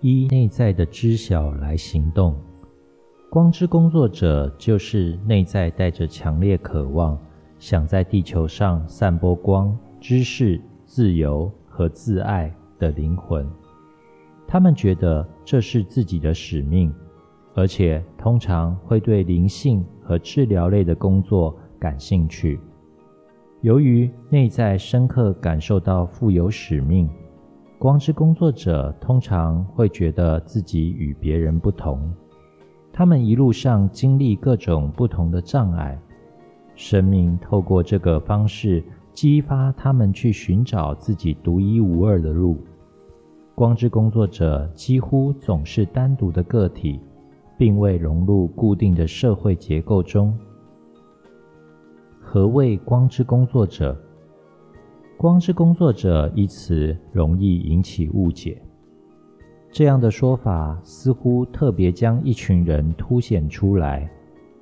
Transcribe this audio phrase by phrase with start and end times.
[0.00, 2.34] 依内在的知晓来行动。
[3.28, 7.18] 光之工作者就是内在带着强烈渴望，
[7.58, 13.46] 想在地球上散播光、知识、自由和自爱的灵魂。
[14.48, 16.92] 他们觉得这是自己的使命，
[17.54, 22.58] 而且通常会对灵性和治疗类的工作感兴趣。
[23.60, 27.06] 由于内在深刻感受到富有使命，
[27.80, 32.12] 光之工作者通常会觉得自己与别人不同。
[32.92, 35.98] 他们一路上经历各种不同的障碍，
[36.74, 38.84] 生命透过这个方式
[39.14, 42.58] 激发他们去寻找自己独一无二的路。
[43.54, 47.00] 光之工作者几乎总是单独的个体，
[47.56, 50.38] 并未融入固定的社会结构中。
[52.20, 53.98] 何谓光之工作者？
[55.20, 58.58] 光之工作者一词容易引起误解。
[59.70, 64.10] 这样的说法似乎特别将一群人凸显出来，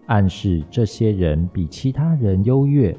[0.07, 2.93] 暗示这些人比其他人优越。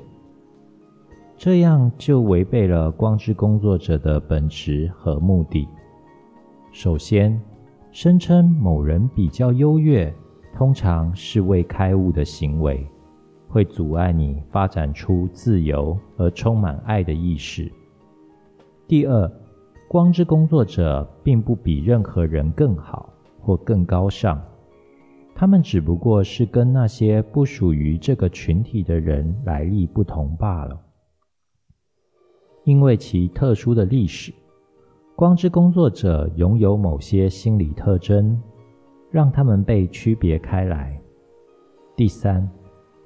[1.35, 5.67] 这样就违背了光之工作者的本质和目的。
[6.71, 7.37] 首先，
[7.91, 10.13] 声称某人比较优越，
[10.55, 12.87] 通常是未开悟的行为，
[13.49, 17.69] 会阻碍你发展出自由而充满爱的意识。
[18.87, 19.29] 第二，
[19.87, 23.11] 光之工作者并不比任何人更好
[23.41, 24.39] 或更高尚，
[25.35, 30.79] 他们只不过是跟那些不属于这个群体的人来历不同罢了，
[32.65, 34.31] 因为其特殊的历史。
[35.15, 38.41] 光之工作者拥有某些心理特征，
[39.11, 40.97] 让他们被区别开来。
[41.95, 42.49] 第三，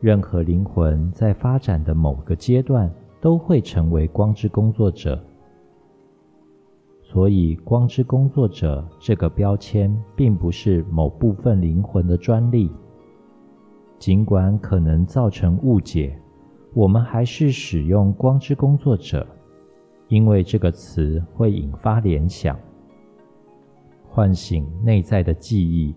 [0.03, 5.17] 任何灵魂在发展的某个阶段都会成为光之工作者，
[7.01, 12.69] 所以“光之工作者”这个标签并不是某部分灵魂的专利。
[13.97, 16.19] 尽管可能造成误解，
[16.73, 19.25] 我们还是使用“光之工作者”。
[20.09, 22.59] 因为这个词会引发联想，
[24.05, 25.95] 唤醒内在的记忆，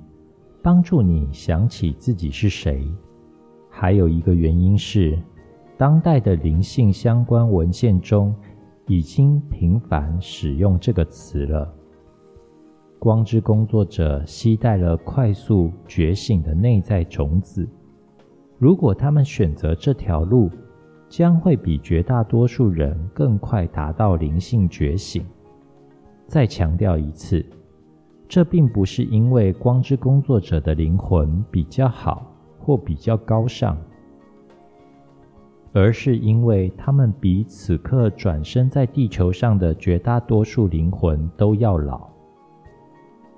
[0.62, 2.88] 帮助你想起自己是谁。
[3.78, 5.18] 还有一个原因是，
[5.76, 8.34] 当代的灵性相关文献中
[8.86, 11.70] 已经频繁使用这个词了。
[12.98, 17.68] 光之工作者期待了快速觉醒的内在种子，
[18.58, 20.50] 如果他们选择这条路。
[21.08, 25.24] 将会比绝大多数人更快达到灵性觉醒。
[26.26, 27.46] 再强调一次，
[28.26, 32.26] 这并不是因为光之工作者的灵魂比较好
[32.66, 33.76] 或比较高尚，
[35.72, 42.08] 而是因为他们比此刻转生在地球上的绝大多数灵魂都要老。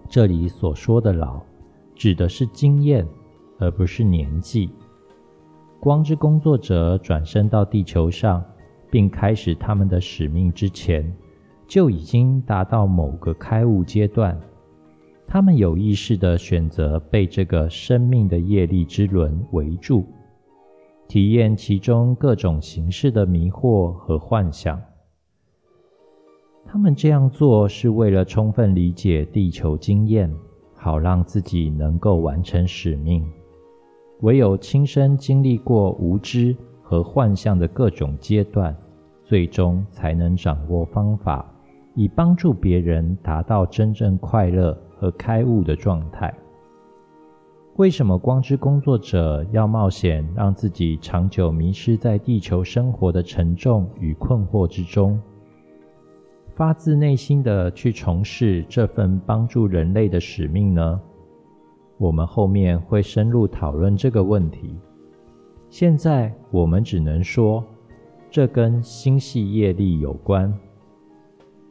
[0.09, 1.43] 这里所说的“老”，
[1.95, 3.07] 指的是经验，
[3.59, 4.71] 而不是年纪。
[5.79, 8.43] 光之工作者转身到地球上，
[8.91, 11.15] 并开始他们的使命之前，
[11.67, 14.41] 就已经达到某个开悟阶段。
[15.31, 20.07] 他们有意识地选择被这个生命的业力之轮围住，
[21.07, 24.81] 体验其中各种形式的迷惑和幻想。
[26.65, 30.35] 他们这样做是为了充分理解地球经验，
[30.75, 33.23] 好让自己能够完成使命。
[34.23, 38.75] 唯有亲身经历过无知和幻象的各种阶段，
[39.23, 41.45] 最终才能掌握方法，
[41.95, 46.33] 以帮助别人达到真正快乐和开悟的状态。
[47.77, 55.21] 为什么光之工作者要冒险让自己长久迷失在地球生活的沉重与困惑之中，
[56.57, 61.01] 发自内心的去从事这份帮助人类的使命呢？
[61.99, 64.77] 我们后面会深入讨论这个问题。
[65.71, 67.65] 现在我们只能说，
[68.29, 70.53] 这跟星系业力有关。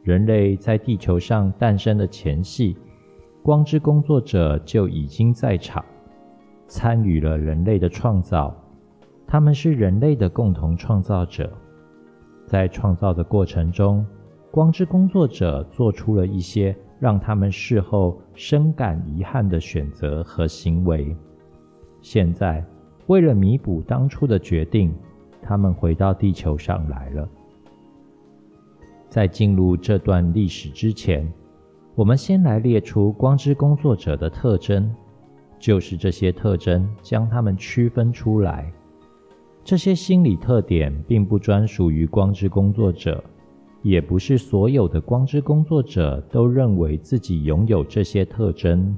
[0.02, 2.76] 人类在地球上诞生的前夕，
[3.42, 5.84] 光之工作者就已经在场，
[6.66, 8.54] 参与了人类的创造。
[9.26, 11.52] 他们是人类的共同创造者，
[12.46, 14.04] 在创造的过程中，
[14.50, 16.76] 光之工作者做出了一些。
[17.00, 21.16] 让他们事后深感遗憾的选择和行为。
[22.00, 22.64] 现在，
[23.06, 24.92] 为了弥补当初的决定，
[25.40, 27.28] 他们回到地球上来了。
[29.08, 31.32] 在进入这段历史之前，
[31.98, 34.88] 我们先来列出光之工作者的特征，
[35.58, 38.72] 就是这些特征将他们区分出来。
[39.64, 43.20] 这些心理特点并不专属于光之工作者。
[43.82, 48.96] 也不是所有的光之工作者都认为自己拥有这些特征。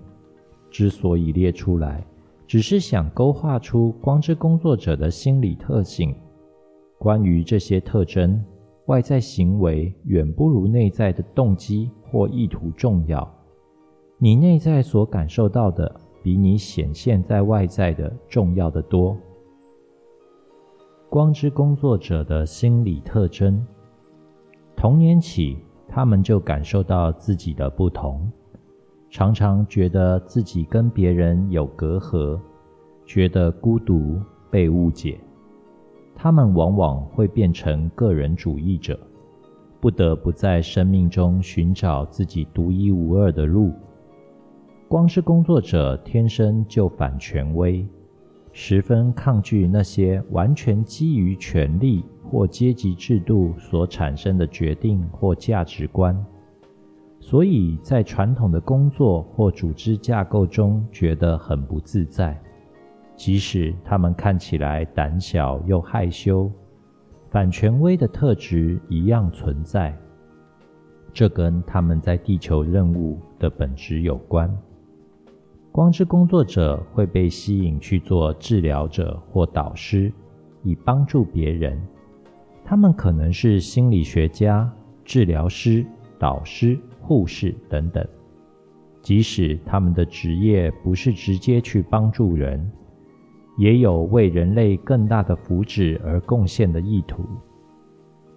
[0.70, 2.06] 之所以列出来，
[2.46, 6.14] 只是想勾画出光之工作者的心理特性。
[6.98, 8.42] 关于这些特征，
[8.88, 13.26] 外在行为远不如内在的动机或意图重要。
[14.18, 19.16] 你内在所感受到的，比你显现在外在的重要的多。
[21.08, 23.64] 光之工作者的心理特征：
[24.76, 25.56] 童年起，
[25.88, 28.30] 他们就感受到自己的不同，
[29.08, 32.38] 常常觉得自己跟别人有隔阂，
[33.06, 34.20] 觉得孤独、
[34.50, 35.18] 被误解。
[36.14, 39.00] 他们往往会变成个人主义者，
[39.80, 43.72] 不得不在生命中寻找自己独一无二的路。
[44.86, 47.86] 光是工作者天生就反权威，
[48.52, 56.14] 十分抗拒那些完全基于权力或阶级制度所产生的决定或价值观，
[57.20, 62.36] 所以在传统的工作或组织架构中觉得很不自在。
[63.14, 66.50] 即使他们看起来胆小又害羞，
[67.30, 69.96] 反权威的特质一样存在。
[71.12, 74.52] 这跟他们在地球任务的本质有关。
[75.70, 80.12] 光之工作者会被吸引去做治疗者或导师，
[80.64, 81.80] 以帮助别人。
[82.64, 84.68] 他们可能是心理学家、
[85.04, 85.86] 治疗师、
[86.18, 88.04] 导师、护士等等。
[89.02, 92.70] 即使他们的职业不是直接去帮助人。
[93.58, 97.24] 也有为人类更大的福祉而贡献的意图。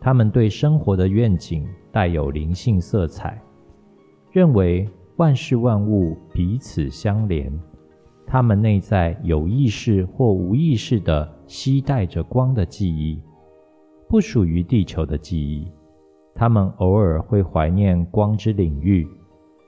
[0.02, 3.42] 他们对生活的愿景带有灵性色彩，
[4.32, 7.52] 认为万事万物彼此相连。
[8.26, 13.22] 他们内在有意识或无意识地携带着光的记忆，
[14.10, 15.72] 不属于地球的记忆。
[16.36, 19.08] 他们偶尔会怀念光之领域，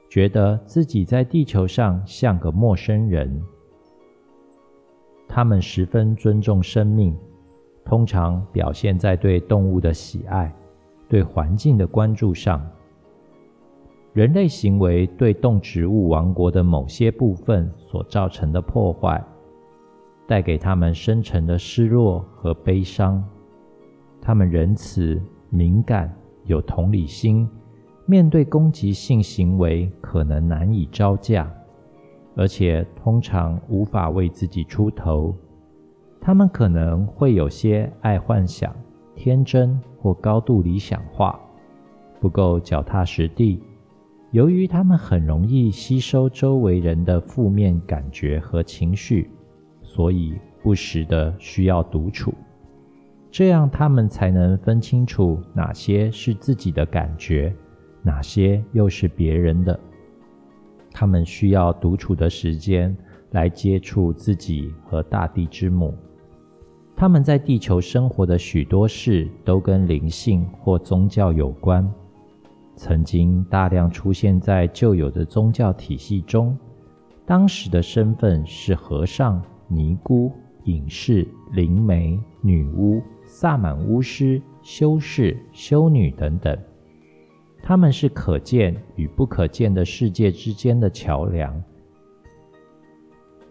[0.10, 3.42] 觉得自己在地球上像个陌生人。
[5.36, 7.14] 他们十分尊重生命，
[7.84, 10.50] 通常表现在对动物的喜爱、
[11.10, 12.66] 对环境的关注上。
[14.14, 19.22] 人类行为对动植物王国的某些部分所造成的破坏，
[20.26, 23.22] 带给他们深沉的失落和悲伤。
[24.22, 26.10] 他们仁慈、敏感、
[26.46, 27.46] 有同理心，
[28.06, 31.54] 面对攻击性行为可能难以招架。
[32.36, 35.34] 而且通常无法为自己出头，
[36.20, 38.76] 他们可能会有些爱幻想、
[39.16, 41.40] 天真或高度理想化，
[42.20, 43.64] 不够脚踏实地。
[44.32, 49.30] 由于他们很容易吸收周围人的负面感觉和情绪，
[49.82, 52.34] 所以不时的需要独处，
[53.32, 57.56] 这样他们才能分清楚哪些是自己的感觉，
[58.02, 59.80] 哪些又是别人的。
[60.98, 62.96] 他们需要独处的时间
[63.32, 65.94] 来接触自己和大地之母。
[66.96, 71.86] 他们在地球生活的许多事都跟灵性或宗教有关，
[72.78, 76.58] 曾经大量出现在旧有的宗教体系中。
[77.26, 80.32] 当时的身份是和尚、尼姑、
[80.64, 86.58] 隐士、灵媒、女巫、萨满巫师、修士、修女等等。
[87.68, 91.60] 他们是可见与不可见的世界之间的桥梁，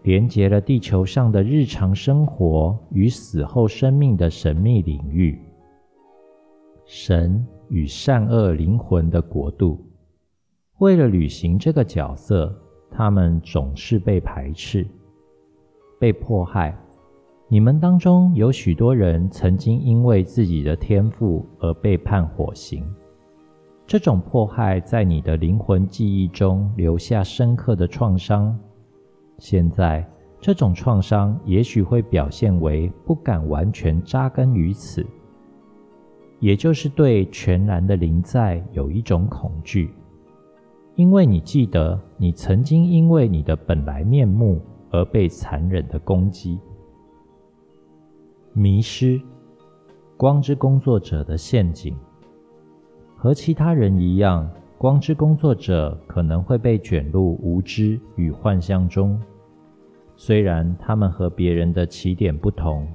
[0.05, 5.37] 连接了地球上的日常生活与死后生命的神秘领域——
[6.87, 9.85] 神与善恶灵魂的国度。
[10.79, 12.57] 为了履行这个角色，
[12.93, 14.87] 他们总是被排斥、
[15.99, 16.73] 被迫害。
[17.49, 22.87] 你们当中有许多人曾经因为自己的天赋而被判火刑。
[23.87, 28.59] 这种迫害在你的灵魂记忆中留下深刻的创伤。
[29.39, 30.09] 现在，
[30.41, 35.05] 这种创伤也许会表现为不敢完全扎根于此，
[36.41, 39.93] 也就是对全然的灵在有一种恐惧，
[40.95, 46.59] 因为你记得你曾经因为你的本来面目而被残忍的攻击。
[48.55, 49.21] 迷失，
[50.17, 51.95] 光之工作者的陷阱。
[53.25, 59.19] 和其他人一样，光之工作者可能会被卷入无知与幻象中。
[60.15, 62.87] 虽然他们和别人的起点不同，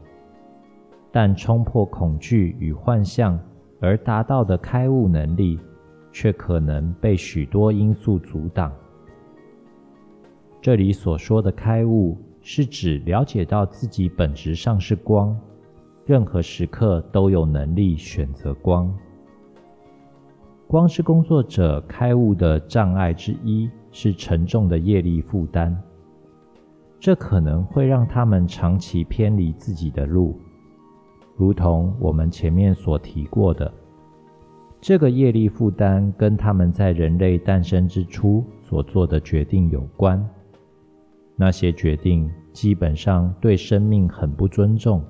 [1.12, 3.40] 但冲破恐惧与幻象
[3.82, 5.60] 而达到的开悟能力，
[6.12, 8.72] 却可能被许多因素阻挡。
[10.62, 15.36] 这里所说的开悟，是指了解到自己本质上是光，
[16.06, 18.96] 任何时刻都有能力选择光。
[20.70, 25.76] 光是工作者开悟的障碍之一是沉重的业力负担，
[27.00, 30.40] 这可能会让他们长期偏离自己的路，
[31.36, 33.74] 如同我们前面所提过的，
[34.80, 40.24] 这个业力负担跟他们在人类诞生之初所做的决定有关。
[41.36, 45.04] 那些决定基本上对生命很不尊重。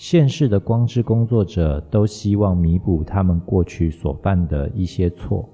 [0.00, 5.46] 现世的光之工作者都希望弥补他们过去所犯的一些错，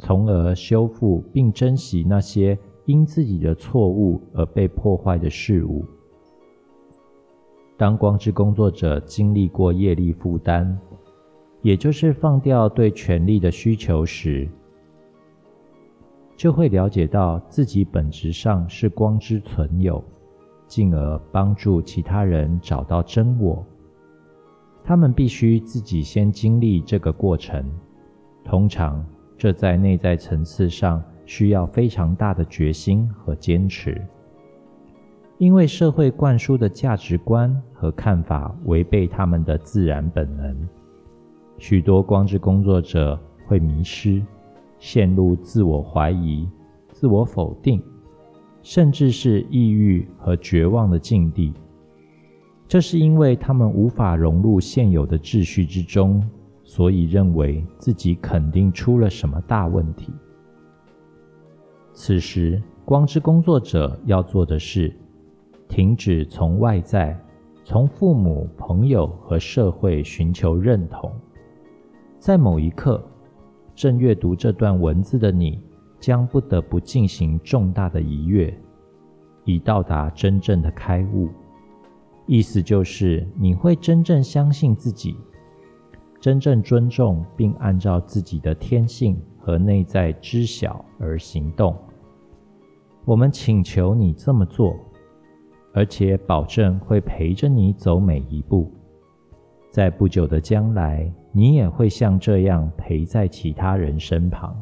[0.00, 5.86] 从而修复并珍惜那些因自己的错误而被破坏的事物。
[7.78, 10.78] 当光之工作者经历过业力负担，
[11.62, 14.46] 也就是放掉对权力的需求时，
[16.36, 20.04] 就会了解到自己本质上是光之存有，
[20.66, 23.64] 进而帮助其他人找到真我。
[24.82, 27.64] 他们必须自己先经历这个过程，
[28.44, 29.04] 通常
[29.36, 34.00] 这在内在层次上需要非常大的决心和坚持，
[35.38, 40.68] 因为社会灌输的价值观和看法违背他们的自然本能。
[41.58, 44.22] 许多光之工作者会迷失。
[44.80, 46.46] 陷入自我怀疑、
[46.92, 47.82] 自我否定，
[48.64, 51.52] 甚至是抑郁和绝望的境地。
[52.66, 56.20] 这是因为他们无法融入现有的秩序之中，
[56.64, 60.10] 所以认为自己肯定出了什么大问题。
[61.92, 64.92] 此时，光之工作者要做的是，
[65.68, 67.16] 停止从外在、
[67.64, 71.12] 从父母、朋友和社会寻求认同，
[72.18, 73.00] 在某一刻。
[73.76, 75.60] 正阅读这段文字的你，
[76.04, 78.54] 将不得不进行重大的一跃，
[79.46, 81.30] 以到达真正的开悟。
[82.26, 85.16] 意思就是，你会真正相信自己，
[86.20, 91.74] 真正尊重并按照自己的天性和内在知晓而行动。
[93.06, 94.76] 我们请求你这么做，
[95.72, 98.70] 而且保证会陪着你走每一步。
[99.70, 101.10] 在不久的将来。
[101.36, 104.56] 你也会像这样陪在其他人身旁。